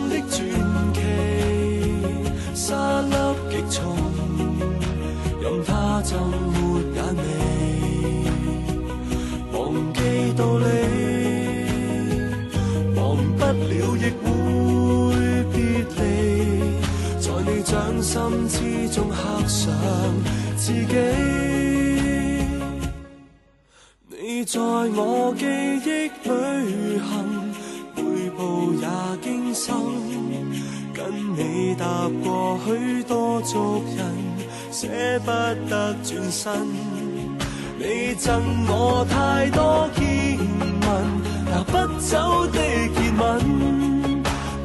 [0.09, 0.39] 的传
[0.93, 0.97] 奇，
[2.53, 3.15] 沙粒
[3.49, 3.81] 极重。
[5.65, 7.21] 他怎没眼眉？
[9.53, 9.57] 忘
[9.93, 9.99] 记
[10.35, 10.65] 道理，
[12.95, 13.01] 忘
[13.37, 14.25] 不了亦会
[15.53, 15.55] 别
[15.95, 15.97] 离。
[17.19, 18.11] 在你掌心
[18.49, 19.15] 之中刻
[19.47, 19.61] 上
[20.57, 20.95] 自己，
[24.09, 25.87] 你在我记忆
[26.27, 26.29] 旅
[26.99, 27.11] 行，
[27.95, 28.85] 每步也
[29.21, 29.25] 惊
[29.63, 29.73] 心，
[30.93, 31.03] 跟
[31.37, 34.03] 你踏过许多俗人。
[34.69, 34.87] 舍
[35.19, 35.31] 不
[35.69, 36.51] 得转身，
[37.77, 40.03] 你赠我太多见
[40.81, 40.89] 闻，
[41.45, 41.71] 拿不
[42.01, 43.23] 走的热吻，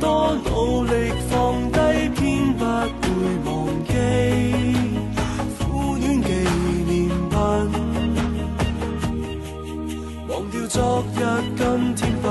[0.01, 0.93] 多努力
[1.31, 1.37] 放
[1.71, 1.79] 低，
[2.17, 3.07] 偏不会
[3.45, 3.49] 忘
[3.87, 3.91] 记
[5.61, 6.29] 苦恋纪
[6.89, 6.97] 念
[7.29, 7.37] 品，
[10.27, 10.77] 忘掉昨
[11.15, 11.17] 日，
[11.57, 12.27] 今天不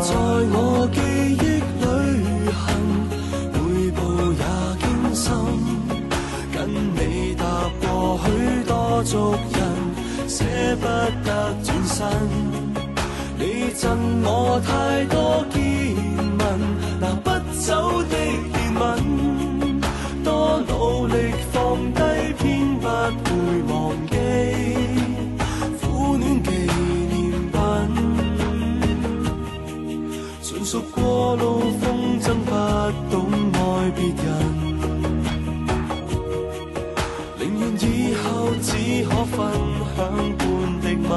[0.00, 0.98] 在我记
[1.36, 1.44] 忆
[1.82, 1.86] 旅
[2.50, 2.64] 行，
[3.52, 3.56] 每
[3.92, 3.98] 步
[4.32, 4.42] 也
[4.80, 5.24] 惊心。
[6.52, 6.56] 跟
[6.94, 7.40] 你踏
[7.80, 7.84] 过
[8.24, 8.26] 许
[8.66, 8.70] 多
[9.04, 9.12] 足
[9.54, 9.58] 印，
[10.28, 10.44] 舍
[10.80, 10.84] 不
[11.24, 11.28] 得
[11.62, 11.96] 转身。
[13.38, 13.40] 你
[13.74, 13.82] 赠
[14.24, 15.56] 我太多见
[16.38, 16.42] 闻，
[17.00, 17.26] 拿不
[17.60, 18.14] 走的
[38.62, 39.50] 只可分
[39.96, 41.12] 享半滴吻。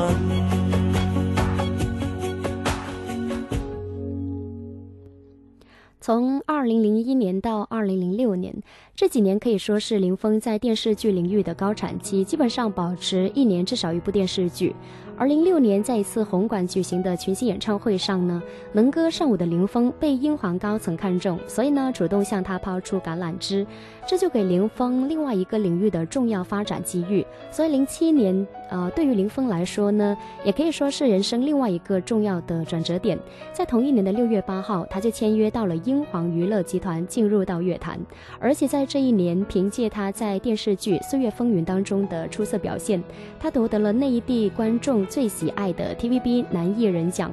[6.01, 8.55] 从二零零一年到二零零六年，
[8.95, 14.75] 这几年可以说是林峰在电视剧领域的高产期，基本上保持一年至少一部电视剧。
[15.17, 18.41] 而零六年在一次红馆举行的群星演唱会上呢，
[18.73, 23.65] 能歌善舞的林峰被英皇高层看中，所以呢主动向他抛出橄榄枝，
[24.05, 27.25] 这就给林峰另外一个领域的重要发展机遇。
[27.49, 33.17] 所以零七年，呃，对于林峰来说呢，也可以说是人生另外一个重要的转折点。
[33.53, 37.97] 在同一年的六月八号，他就签约到了英皇娱乐集团，进入到乐坛。
[38.37, 43.01] 而且在这一年，凭借他在电视剧《岁月风云》当中的出色表现，
[43.39, 45.04] 他夺得了内地观众。
[45.05, 47.31] 最喜爱的 TVB 男艺人奖，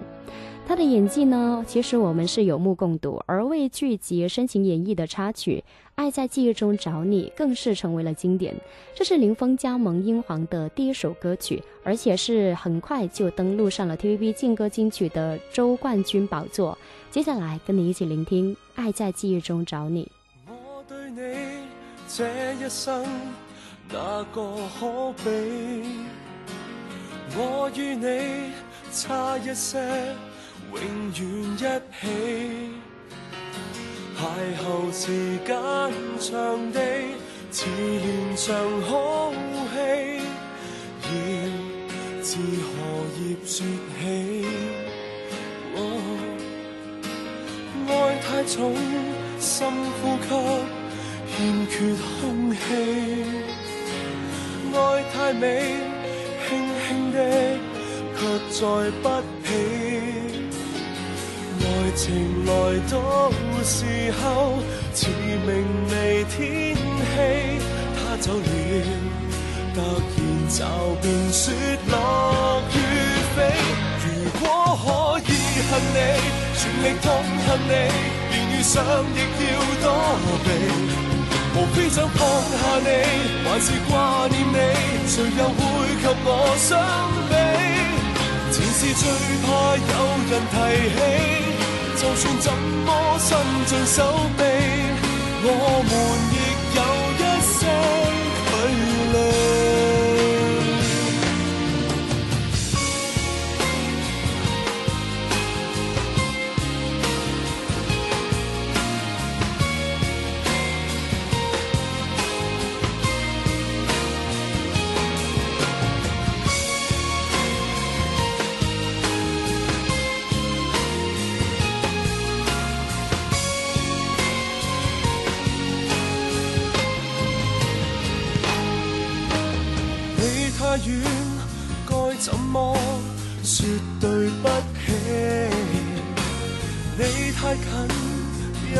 [0.66, 3.22] 他的演技呢，其实我们是有目共睹。
[3.26, 8.54] 而为剧集深情演绎的插曲《爱在记忆中找你》更是成为了经典。
[8.94, 16.76] 这是林峰加盟英皇的第一首歌曲，而且是很快就登陆上了 TVB 劲歌金曲的周冠军宝座。
[17.10, 20.10] 接下来跟你一起聆听《爱在记忆中找你》。
[20.52, 21.66] 我对你
[22.08, 23.04] 这一生，
[23.90, 25.30] 哪个可比？
[27.34, 28.52] 我与你
[28.92, 29.78] 差一些，
[30.70, 30.76] 永
[31.16, 31.18] 远
[31.56, 31.58] 一
[31.98, 32.02] 起。
[34.18, 34.20] 邂
[34.60, 35.00] 逅时
[35.46, 35.50] 间
[36.20, 36.30] 长
[36.72, 36.78] 地，
[37.50, 38.46] 似连场
[38.82, 38.90] 好
[39.72, 39.74] 戏。
[41.02, 41.08] 要
[42.22, 42.70] 自何
[43.18, 43.50] 叶说
[43.96, 44.06] 起。
[47.88, 47.90] 爱
[48.20, 48.74] 太重，
[49.40, 49.50] 深
[49.98, 50.30] 呼吸，
[51.28, 51.34] 欠
[51.68, 51.74] 缺
[52.20, 52.20] 空
[52.52, 52.56] 气。
[54.74, 54.76] 爱
[55.12, 55.42] 太美，
[57.12, 57.16] 的，
[58.16, 58.20] 却
[58.50, 58.60] 载
[59.02, 59.04] 不
[59.44, 59.48] 起。
[61.60, 62.50] 爱情来
[62.90, 62.94] 到
[63.62, 63.76] 时
[64.20, 64.58] 候，
[64.94, 65.06] 似
[65.46, 65.50] 明
[65.90, 66.80] 媚天气，
[67.96, 68.42] 他走了，
[69.74, 70.58] 突然骤
[71.00, 71.52] 变雪
[71.88, 71.92] 落
[72.74, 72.76] 雨
[73.36, 73.36] 飞。
[74.04, 74.06] 如
[74.40, 74.42] 果
[74.82, 74.86] 可
[75.20, 75.30] 以
[75.68, 75.96] 恨你，
[76.56, 77.04] 全力痛
[77.46, 77.72] 恨你，
[78.30, 78.72] 连遇上
[79.14, 79.86] 亦要躲
[80.44, 81.11] 避。
[81.54, 82.88] 无非想放下你，
[83.44, 84.56] 还是挂念你，
[85.06, 85.60] 谁又会
[86.00, 86.70] 及我相
[87.28, 87.32] 比？
[88.50, 89.02] 前事最
[89.42, 89.92] 怕有
[90.30, 90.54] 人提
[90.96, 90.98] 起，
[92.00, 92.46] 就算怎
[92.86, 92.88] 么
[93.18, 93.28] 伸
[93.66, 93.96] 尽手
[94.36, 94.40] 臂，
[95.44, 95.46] 我
[95.88, 95.90] 们
[96.32, 96.34] 亦
[96.76, 96.80] 有
[97.18, 97.60] 一些
[98.48, 98.52] 距
[99.12, 99.51] 离。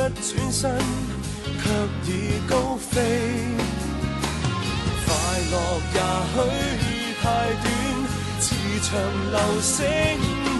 [0.03, 0.61] 一转身
[1.63, 1.65] 却
[2.11, 2.11] 已
[2.49, 2.91] 高飞。
[5.07, 5.09] 快
[5.53, 5.55] 乐
[5.95, 5.97] 也
[6.81, 6.85] 许
[7.23, 7.25] 太
[7.63, 7.65] 短，
[8.41, 8.45] 似
[8.83, 8.91] 长
[9.31, 9.71] 流星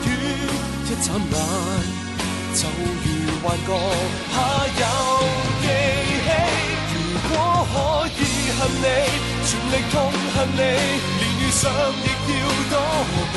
[0.07, 0.09] 雨，
[0.87, 1.35] 一眨眼
[2.55, 2.61] 就
[3.03, 3.07] 如
[3.43, 3.69] 幻觉，
[4.33, 4.35] 怕
[4.79, 4.81] 有
[5.61, 5.67] 记
[6.23, 6.29] 起。
[6.95, 6.97] 如
[7.29, 7.31] 果
[7.73, 7.75] 可
[8.15, 8.21] 以
[8.61, 8.87] 恨你，
[9.45, 9.95] 全力痛
[10.37, 10.63] 恨你，
[11.19, 11.61] 连遇上
[12.05, 12.75] 亦要躲
[13.33, 13.37] 避。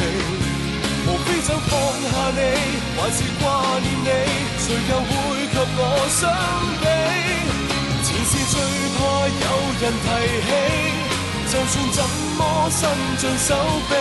[1.45, 2.41] 想放下你，
[2.97, 3.45] 还是挂
[3.77, 4.09] 念你，
[4.57, 5.13] 谁又会
[5.45, 5.79] 及我
[6.09, 6.19] 相
[6.81, 6.83] 比？
[8.01, 8.55] 前事最
[8.95, 8.97] 怕
[9.29, 9.47] 有
[9.79, 10.07] 人提
[10.41, 10.49] 起，
[11.51, 11.99] 就算怎
[12.35, 12.81] 么伸
[13.19, 13.47] 尽手
[13.87, 13.93] 臂，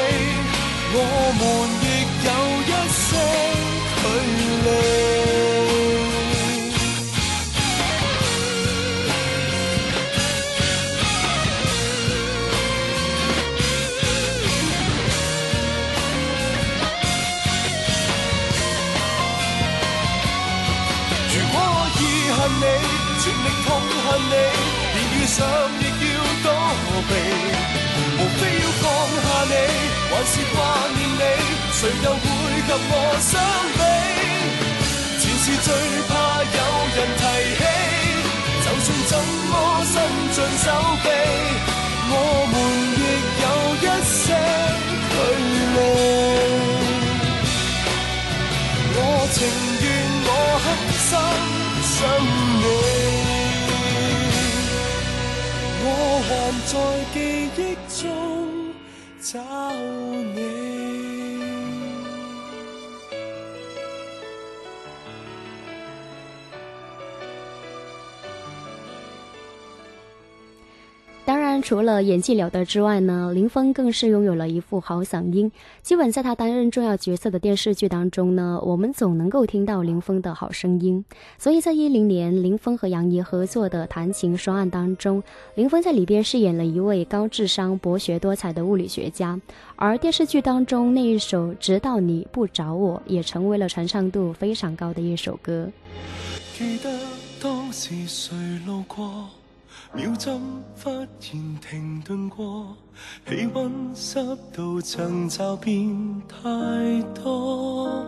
[0.94, 0.98] 我
[1.38, 1.40] 们
[1.85, 1.87] 亦
[2.24, 2.28] 有
[2.64, 3.07] 一些
[4.00, 4.02] 距
[4.64, 5.74] 离。
[24.31, 24.35] 你，
[24.95, 25.37] 连遇上
[25.81, 26.47] 亦要躲
[27.09, 27.13] 避。
[28.17, 28.85] 无非要放
[29.25, 29.55] 下你，
[30.11, 30.57] 还是挂
[30.97, 31.23] 念你，
[31.73, 32.25] 谁又会
[32.67, 33.33] 及我相
[33.77, 33.81] 比？
[35.21, 35.69] 前事最
[36.09, 36.59] 怕有
[36.95, 37.23] 人提
[37.59, 37.63] 起，
[38.65, 39.13] 就算怎
[39.51, 39.53] 么
[39.93, 39.95] 伸
[40.33, 40.67] 尽手
[41.03, 41.07] 臂，
[42.11, 42.13] 我
[42.53, 42.55] 们
[43.01, 43.03] 亦
[43.43, 43.45] 有
[43.83, 44.23] 一些
[45.11, 45.15] 距
[45.75, 45.77] 离。
[48.97, 48.99] 我
[49.33, 49.37] 情
[49.83, 49.85] 愿
[50.27, 50.29] 我
[50.65, 50.67] 狠
[51.05, 51.11] 心
[51.83, 51.97] 想
[52.61, 52.65] 你，
[56.37, 56.79] 但在
[57.12, 58.75] 记忆中
[59.20, 59.40] 找
[60.35, 61.04] 你。
[71.64, 75.50] 除了演技了得之外呢，林峰更是拥有了一副好嗓音。
[75.81, 81.03] 基本在他担任重要角色的电视剧当中呢，我们总能够听到林峰的好声音。
[81.38, 85.22] 所以在一零年，林峰和杨怡合作的《谈情双案》当中，
[85.55, 89.40] 林峰在里边饰演了一位高智商、博学多才的物理学家。
[89.77, 95.66] 而电视剧当中那一首《直到你不找我》，也成为了传唱度非常高的一首歌。
[96.53, 96.90] 记得
[97.42, 99.31] 当时谁路过，
[99.94, 100.40] 秒针
[100.83, 102.76] 忽然停顿过，
[103.28, 104.18] 气温湿
[104.53, 106.36] 度曾骤变太
[107.22, 108.05] 多，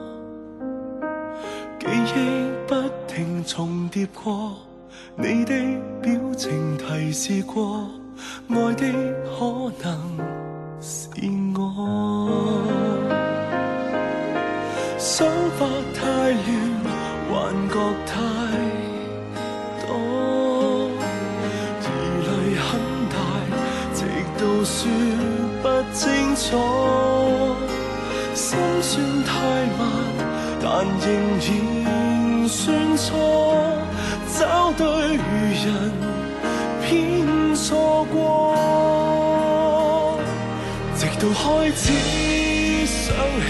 [1.79, 2.75] 记忆不
[3.07, 4.57] 停重叠过，
[5.17, 5.55] 你的
[6.03, 7.89] 表情提示过，
[8.49, 10.19] 爱的可能
[10.81, 11.09] 是
[11.57, 11.63] 我。
[14.99, 15.25] 想
[15.57, 16.45] 法太亂，
[17.31, 17.75] 幻覺
[18.05, 18.15] 太
[24.67, 24.91] 说
[25.63, 25.65] 不
[25.95, 26.45] 清楚。
[28.35, 29.31] 心算太
[29.79, 29.81] 慢，
[30.61, 30.67] 但
[31.01, 31.07] 仍
[31.39, 31.49] 然
[32.49, 33.07] 算錯，
[34.39, 34.85] 找對
[35.17, 35.67] 人
[36.85, 36.89] 偏
[37.55, 38.15] 錯過。
[40.97, 41.45] 直到開
[41.75, 41.83] 始
[42.87, 43.01] 想
[43.47, 43.49] 喜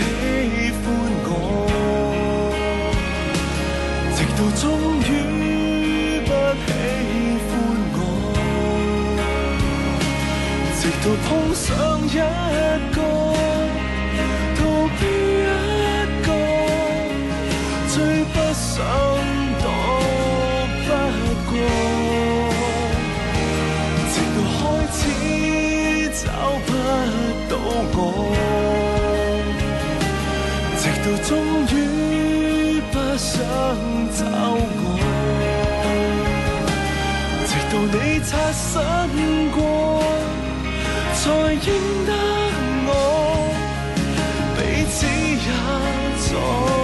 [0.70, 0.84] 歡
[1.24, 1.30] 我，
[4.14, 4.64] 直到终
[11.06, 12.10] 来碰上一
[12.92, 12.98] 个
[14.56, 14.60] 逃
[14.98, 15.00] 避
[15.38, 15.46] 一
[16.26, 16.28] 个
[17.86, 17.94] 最
[18.24, 18.74] 不想
[19.62, 19.64] 躲
[20.82, 20.88] 不
[21.46, 21.48] 过
[24.10, 24.98] 直到开始
[26.24, 26.24] 找
[26.66, 26.68] 不
[27.48, 27.52] 到
[27.94, 27.96] 我
[30.76, 31.30] 直到终
[31.70, 31.72] 于
[32.90, 33.30] 不想
[34.10, 34.20] 找
[34.82, 34.84] 我
[37.46, 37.94] 直到你
[38.24, 38.74] 擦身
[39.52, 40.05] 过
[41.26, 41.58] 才认
[42.06, 42.12] 得
[42.86, 42.90] 我
[44.54, 45.48] 彼此也
[46.20, 46.75] 在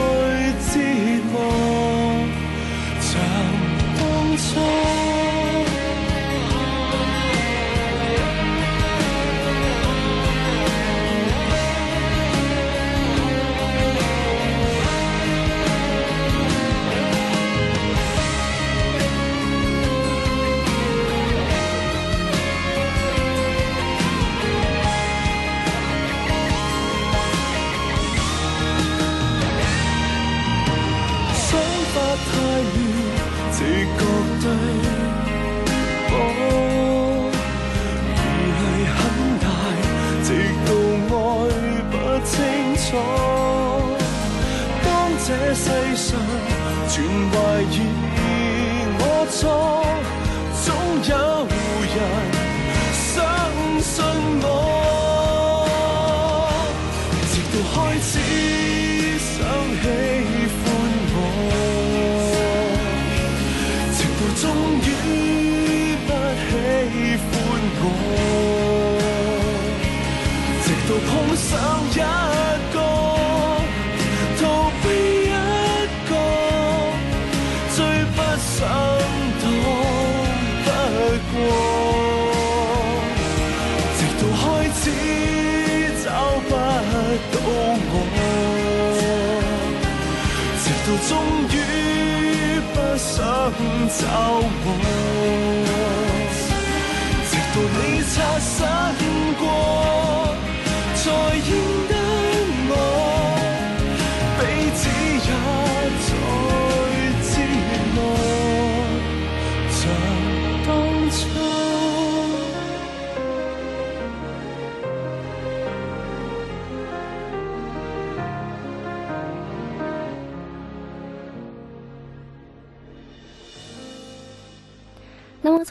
[70.93, 71.49] 要碰上
[71.91, 71.97] 一
[72.71, 72.77] 个，
[74.39, 74.41] 逃
[74.83, 74.85] 避
[75.25, 75.27] 一
[76.07, 76.13] 个，
[77.75, 77.79] 追
[78.15, 78.53] 不想
[79.41, 79.43] 躲
[80.65, 80.67] 不
[81.33, 81.35] 过，
[83.97, 84.45] 直到开
[84.77, 84.85] 始
[86.05, 86.07] 找
[86.47, 86.51] 不
[87.33, 87.35] 到
[87.89, 87.95] 我，
[90.61, 91.11] 直到终
[91.49, 91.57] 于
[92.75, 93.11] 不想
[93.89, 94.01] 找
[94.63, 94.67] 我，
[97.31, 97.81] 直到你
[98.13, 99.02] 擦身。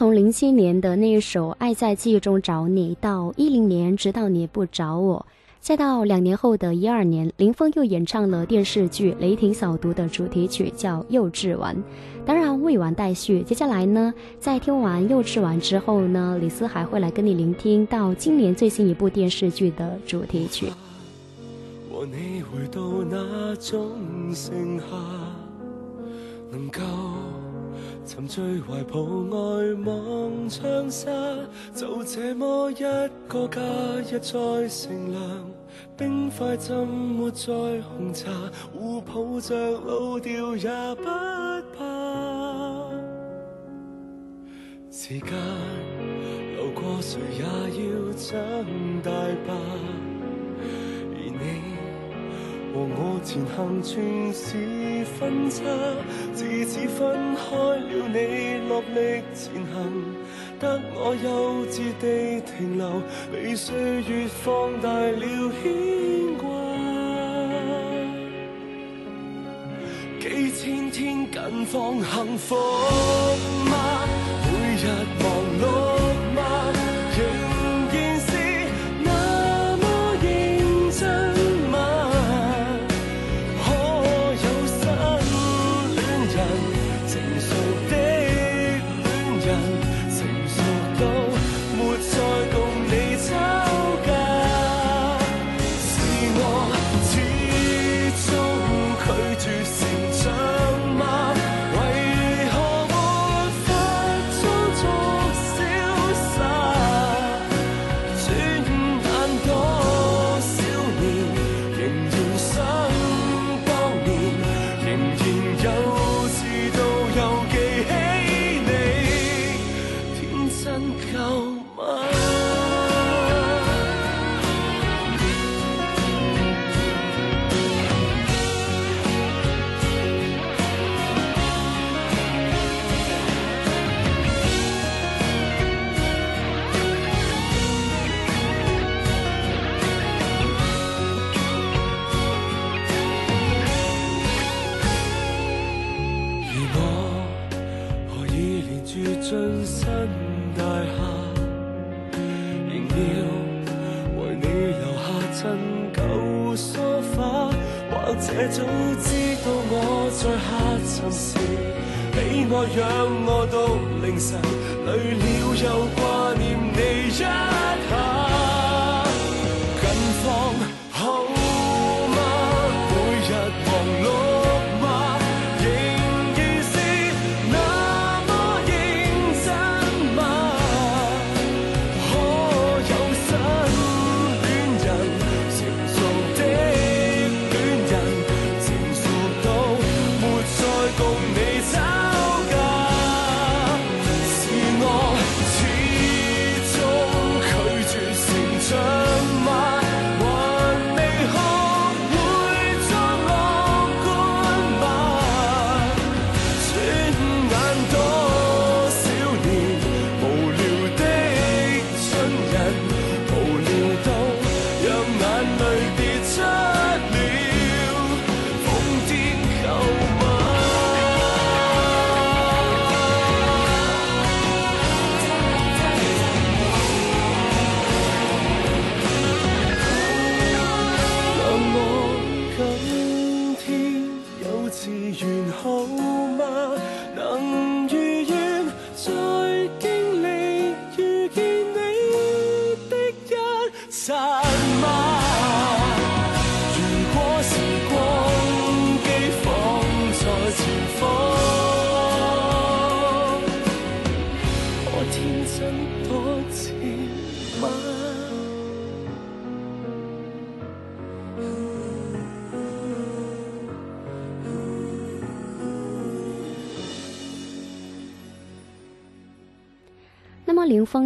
[0.02, 5.24] 从零七年的那一首《爱在记忆中找你》，到一零年直到你不找我，
[5.60, 11.76] 再到两年后的一二年，林峰又演唱了电视剧《雷霆扫毒》的主题曲，叫《幼稚丸》。
[12.26, 20.66] 当然未完待续，接下来呢，在听完《幼稚丸》之后呢，李斯还会来跟你聆听到今年最新一部电视剧的主题曲。
[21.88, 23.88] 和你回到那种
[24.34, 24.84] 盛夏，
[26.50, 26.80] 能够。
[28.04, 29.38] 沉醉怀抱外
[29.86, 31.10] 望窗纱，
[31.74, 32.82] 就这么一
[33.28, 33.60] 个假
[34.10, 35.50] 日在乘凉，
[35.96, 38.28] 冰块浸没在红茶，
[38.72, 41.04] 互抱着老掉也不
[41.78, 42.90] 怕。
[44.90, 45.32] 时间
[46.56, 48.32] 流过，谁也要长
[49.02, 49.10] 大
[49.46, 49.54] 吧。
[52.72, 55.62] 和我前行全是分岔，
[56.32, 59.76] 自此分开了，你落力前行，
[60.58, 66.48] 得我幼稚地停留，被岁月放大了牵挂。
[70.18, 72.54] 几千天近况幸福
[73.68, 74.08] 吗？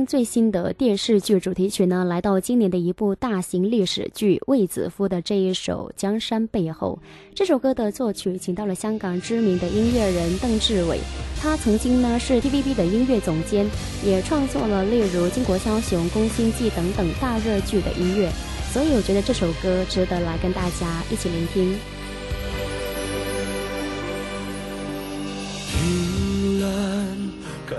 [0.06, 6.98] 最新的电视剧主题曲呢，来到今年的一部大型历史剧《卫子夫》的这一首《江山背后》。
[7.34, 11.00] 这首歌的作曲请到了香港知名的音乐人邓志伟，
[11.40, 13.66] 他曾经呢是 TVB 的音乐总监，
[14.04, 18.30] 也创作了例如《巾帼枭雄》《宫心计》等等大热剧的音乐，
[18.72, 21.76] 所以我觉得这首歌值得来跟大家一起聆听。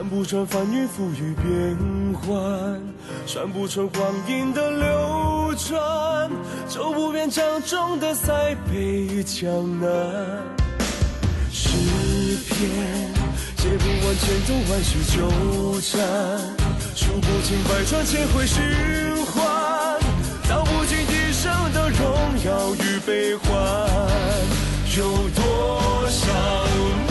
[0.10, 1.78] 不穿翻云覆雨变
[2.14, 2.82] 幻，
[3.26, 6.30] 穿不穿光阴的流转，
[6.68, 9.48] 走不遍掌中的塞北与江
[9.80, 9.90] 南。
[11.52, 11.68] 诗
[12.48, 12.70] 篇
[13.58, 16.00] 写不完千头万绪纠缠，
[16.96, 18.64] 数不尽百转千回循
[19.26, 20.00] 环，
[20.48, 22.00] 道不尽一生的荣
[22.46, 23.50] 耀与悲欢，
[24.98, 25.04] 有
[25.36, 27.07] 多少？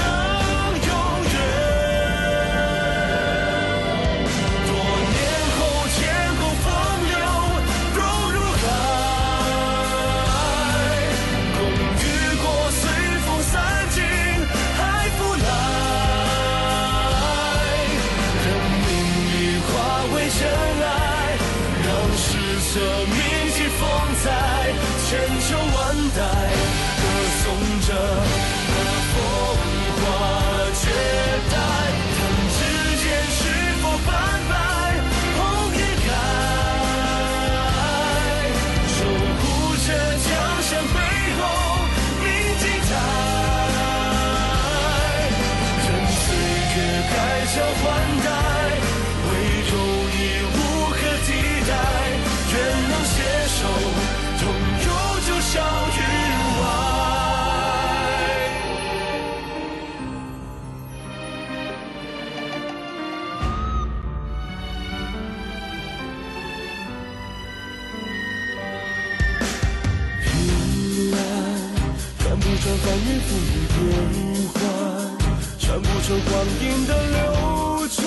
[76.06, 78.06] 穿不穿光阴的流转，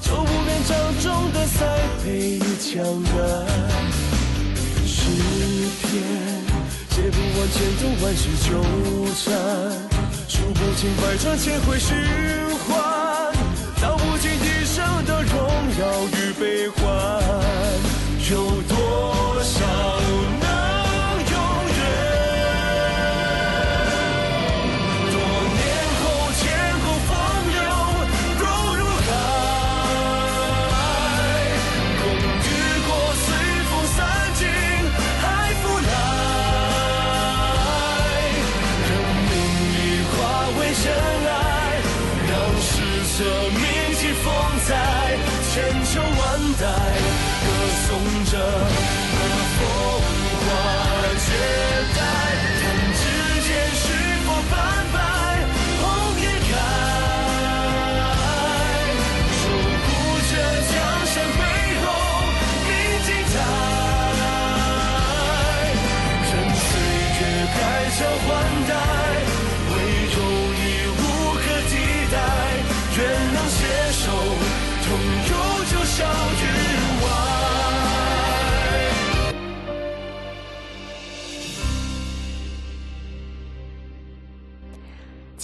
[0.00, 1.64] 走不遍掌中的塞
[2.04, 3.14] 北与江南。
[4.84, 4.92] 诗
[5.82, 5.86] 篇
[6.90, 8.48] 写不完千头万绪纠
[9.22, 9.24] 缠，
[10.26, 11.94] 数不尽百转千回循
[12.66, 12.74] 环，
[13.80, 15.38] 道不尽一生的荣
[15.78, 16.82] 耀与悲欢，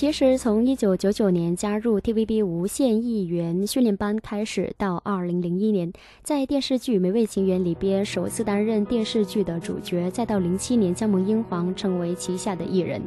[0.03, 5.93] 其实，从一九九九年加入 TVB 无线艺员训练班开始，到二零零一年
[6.25, 13.01] 在电视剧《美味情缘》里边首次担任电视剧的主角，再到零七年加盟英皇，成为旗下的艺人。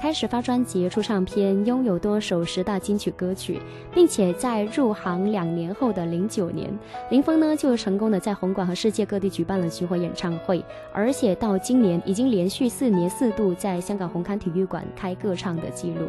[0.00, 3.60] 开始发专辑、出唱片，拥有多首十大金曲歌曲，
[3.92, 6.70] 并且在入行两年后的零九年，
[7.10, 16.06] 林峰呢就成功的在红馆和世界各地举办了巡回演唱会，而且到今年已经连续四年四度在香港红磡体育馆开个唱的记录。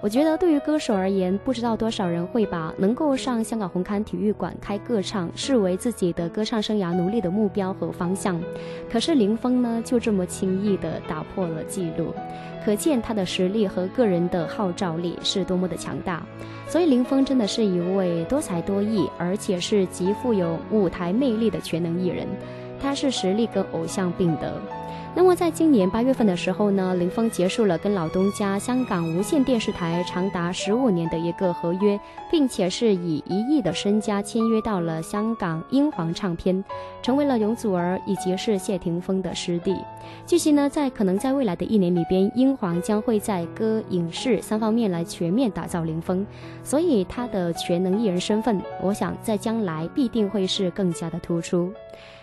[0.00, 8.40] 我觉得对于歌手而言，不知道多少人会把能够上香港红磡体育馆开歌唱视为自己的歌唱生涯努力的目标和方向。
[8.88, 12.14] 可是林峰呢，就这么轻易的打破了记录，
[12.64, 16.24] 可见他的实力和个人的号召力是多么的强大。
[16.68, 22.24] 所以林峰真的是一位多才多艺，而且是极富有舞台魅力的全能艺人。
[22.80, 24.62] 他是实力跟偶像并得。
[25.14, 31.98] 那么，在今年八月份的时候呢，林峰结束了跟老东家香港无线电视台长达十五年的一个合约，
[32.30, 36.64] 并且是以一亿的身家签约到了香港英皇唱片，
[37.02, 39.76] 成为了容祖儿以及是谢霆锋的师弟。
[40.24, 46.24] 据悉呢，在可能在未来的一年里边，英皇将会在歌、影视三方面来全面打造林峰，
[46.62, 51.72] 所以他的全能艺人身份，我想在将来必定会是更加的突出。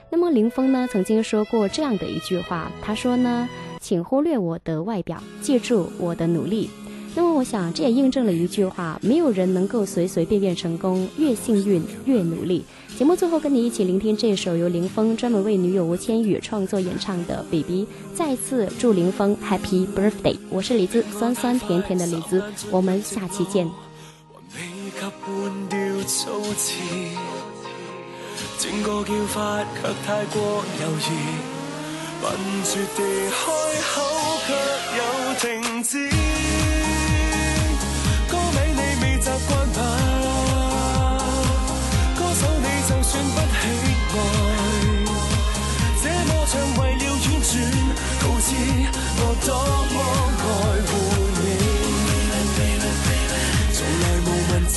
[0.10, 3.50] 那么林峰呢，曾经说过这样的一句话，他说呢，
[3.82, 6.70] 请忽略我的外表，记住我的努力。
[7.18, 12.64] 那么我想，这也印证了一句话：没有人能够随随便便成功，越幸运越努力。
[12.98, 17.84] 节目最后跟你一起聆听这首由林峰专门为女友吴千语创作演唱的《B B》，
[18.14, 20.38] 再次祝林峰 Happy Birthday！
[20.50, 22.42] 我是李子，酸酸甜甜的李子，
[22.72, 23.70] 我们下期见。
[28.58, 31.00] 整个叫法却太过犹豫，
[32.22, 32.24] 笨
[32.64, 33.00] 拙地
[33.30, 33.36] 开
[33.94, 33.94] 口
[34.48, 34.50] 却
[34.98, 35.00] 有
[35.40, 35.44] 停
[35.84, 36.10] 止。
[38.28, 39.80] 歌名你未习惯吧？
[42.16, 43.64] 歌手你就算不喜
[44.12, 44.16] 爱，
[46.02, 47.54] 这么唱为了婉转
[48.22, 48.44] 告知
[49.18, 49.48] 我多
[49.94, 49.96] 么
[50.40, 50.50] 爱
[50.88, 50.90] 护
[51.42, 51.46] 你，
[53.74, 54.74] 从来无文字。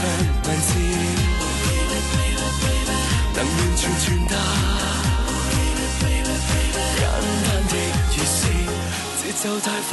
[0.00, 0.68] 文字，
[3.34, 4.34] 能完全传达。
[6.96, 7.00] 简
[7.44, 7.74] 单的
[8.12, 8.38] 意思，
[9.20, 9.90] 节奏太快，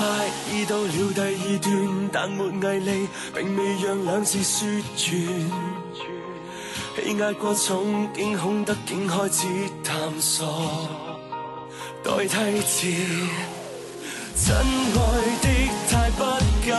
[0.51, 1.23] 已到了第二
[1.59, 2.89] 段，但没毅力，
[3.33, 4.73] 并未让两字说完。
[4.95, 5.09] 气
[7.17, 9.47] 压过重，惊恐得竟开始
[9.83, 10.87] 探索
[12.03, 12.77] 代替词。
[14.35, 14.97] 真爱
[15.41, 15.47] 的
[15.89, 16.23] 太不
[16.65, 16.71] 够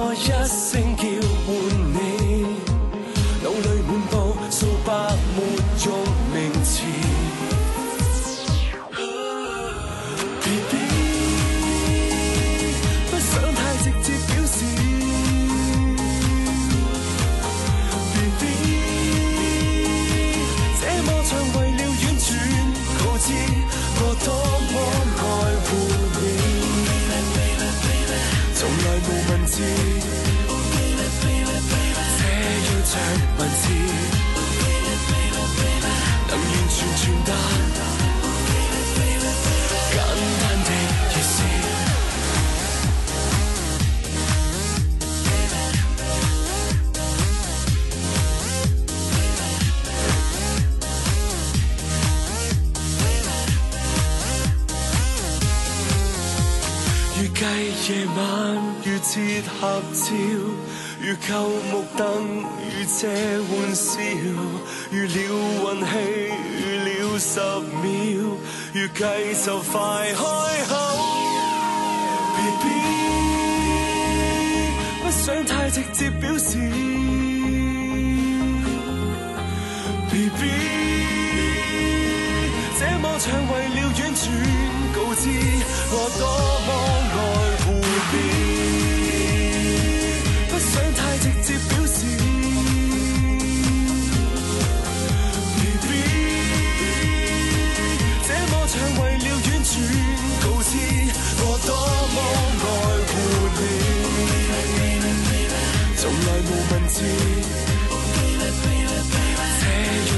[0.00, 0.14] 我。
[0.14, 1.04] 一声叫
[1.46, 1.99] 唤
[36.80, 37.32] 全传达
[39.90, 39.94] 简
[40.40, 40.70] 单的
[41.10, 41.34] 意思。
[57.20, 58.18] 预计夜晚
[58.82, 59.60] 如切合
[59.92, 60.69] 照。
[61.02, 61.32] 如旧
[61.72, 62.04] 木凳，
[62.42, 63.98] 如借玩笑，
[64.90, 65.92] 如了运气，
[66.60, 67.40] 如了十
[67.80, 67.88] 秒，
[68.74, 69.00] 预计
[69.42, 69.72] 就快
[70.12, 70.20] 开
[70.68, 70.70] 口。
[72.36, 72.64] BB，
[75.02, 76.58] 不想太直接表示。
[80.10, 80.40] BB，
[82.78, 84.18] 这么长为了婉转
[84.92, 85.22] 告知
[85.92, 86.22] 我多
[107.00, 107.40] 这样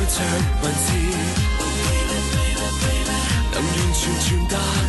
[0.08, 0.18] 着
[0.60, 0.86] 还是
[3.52, 4.81] 能完全传达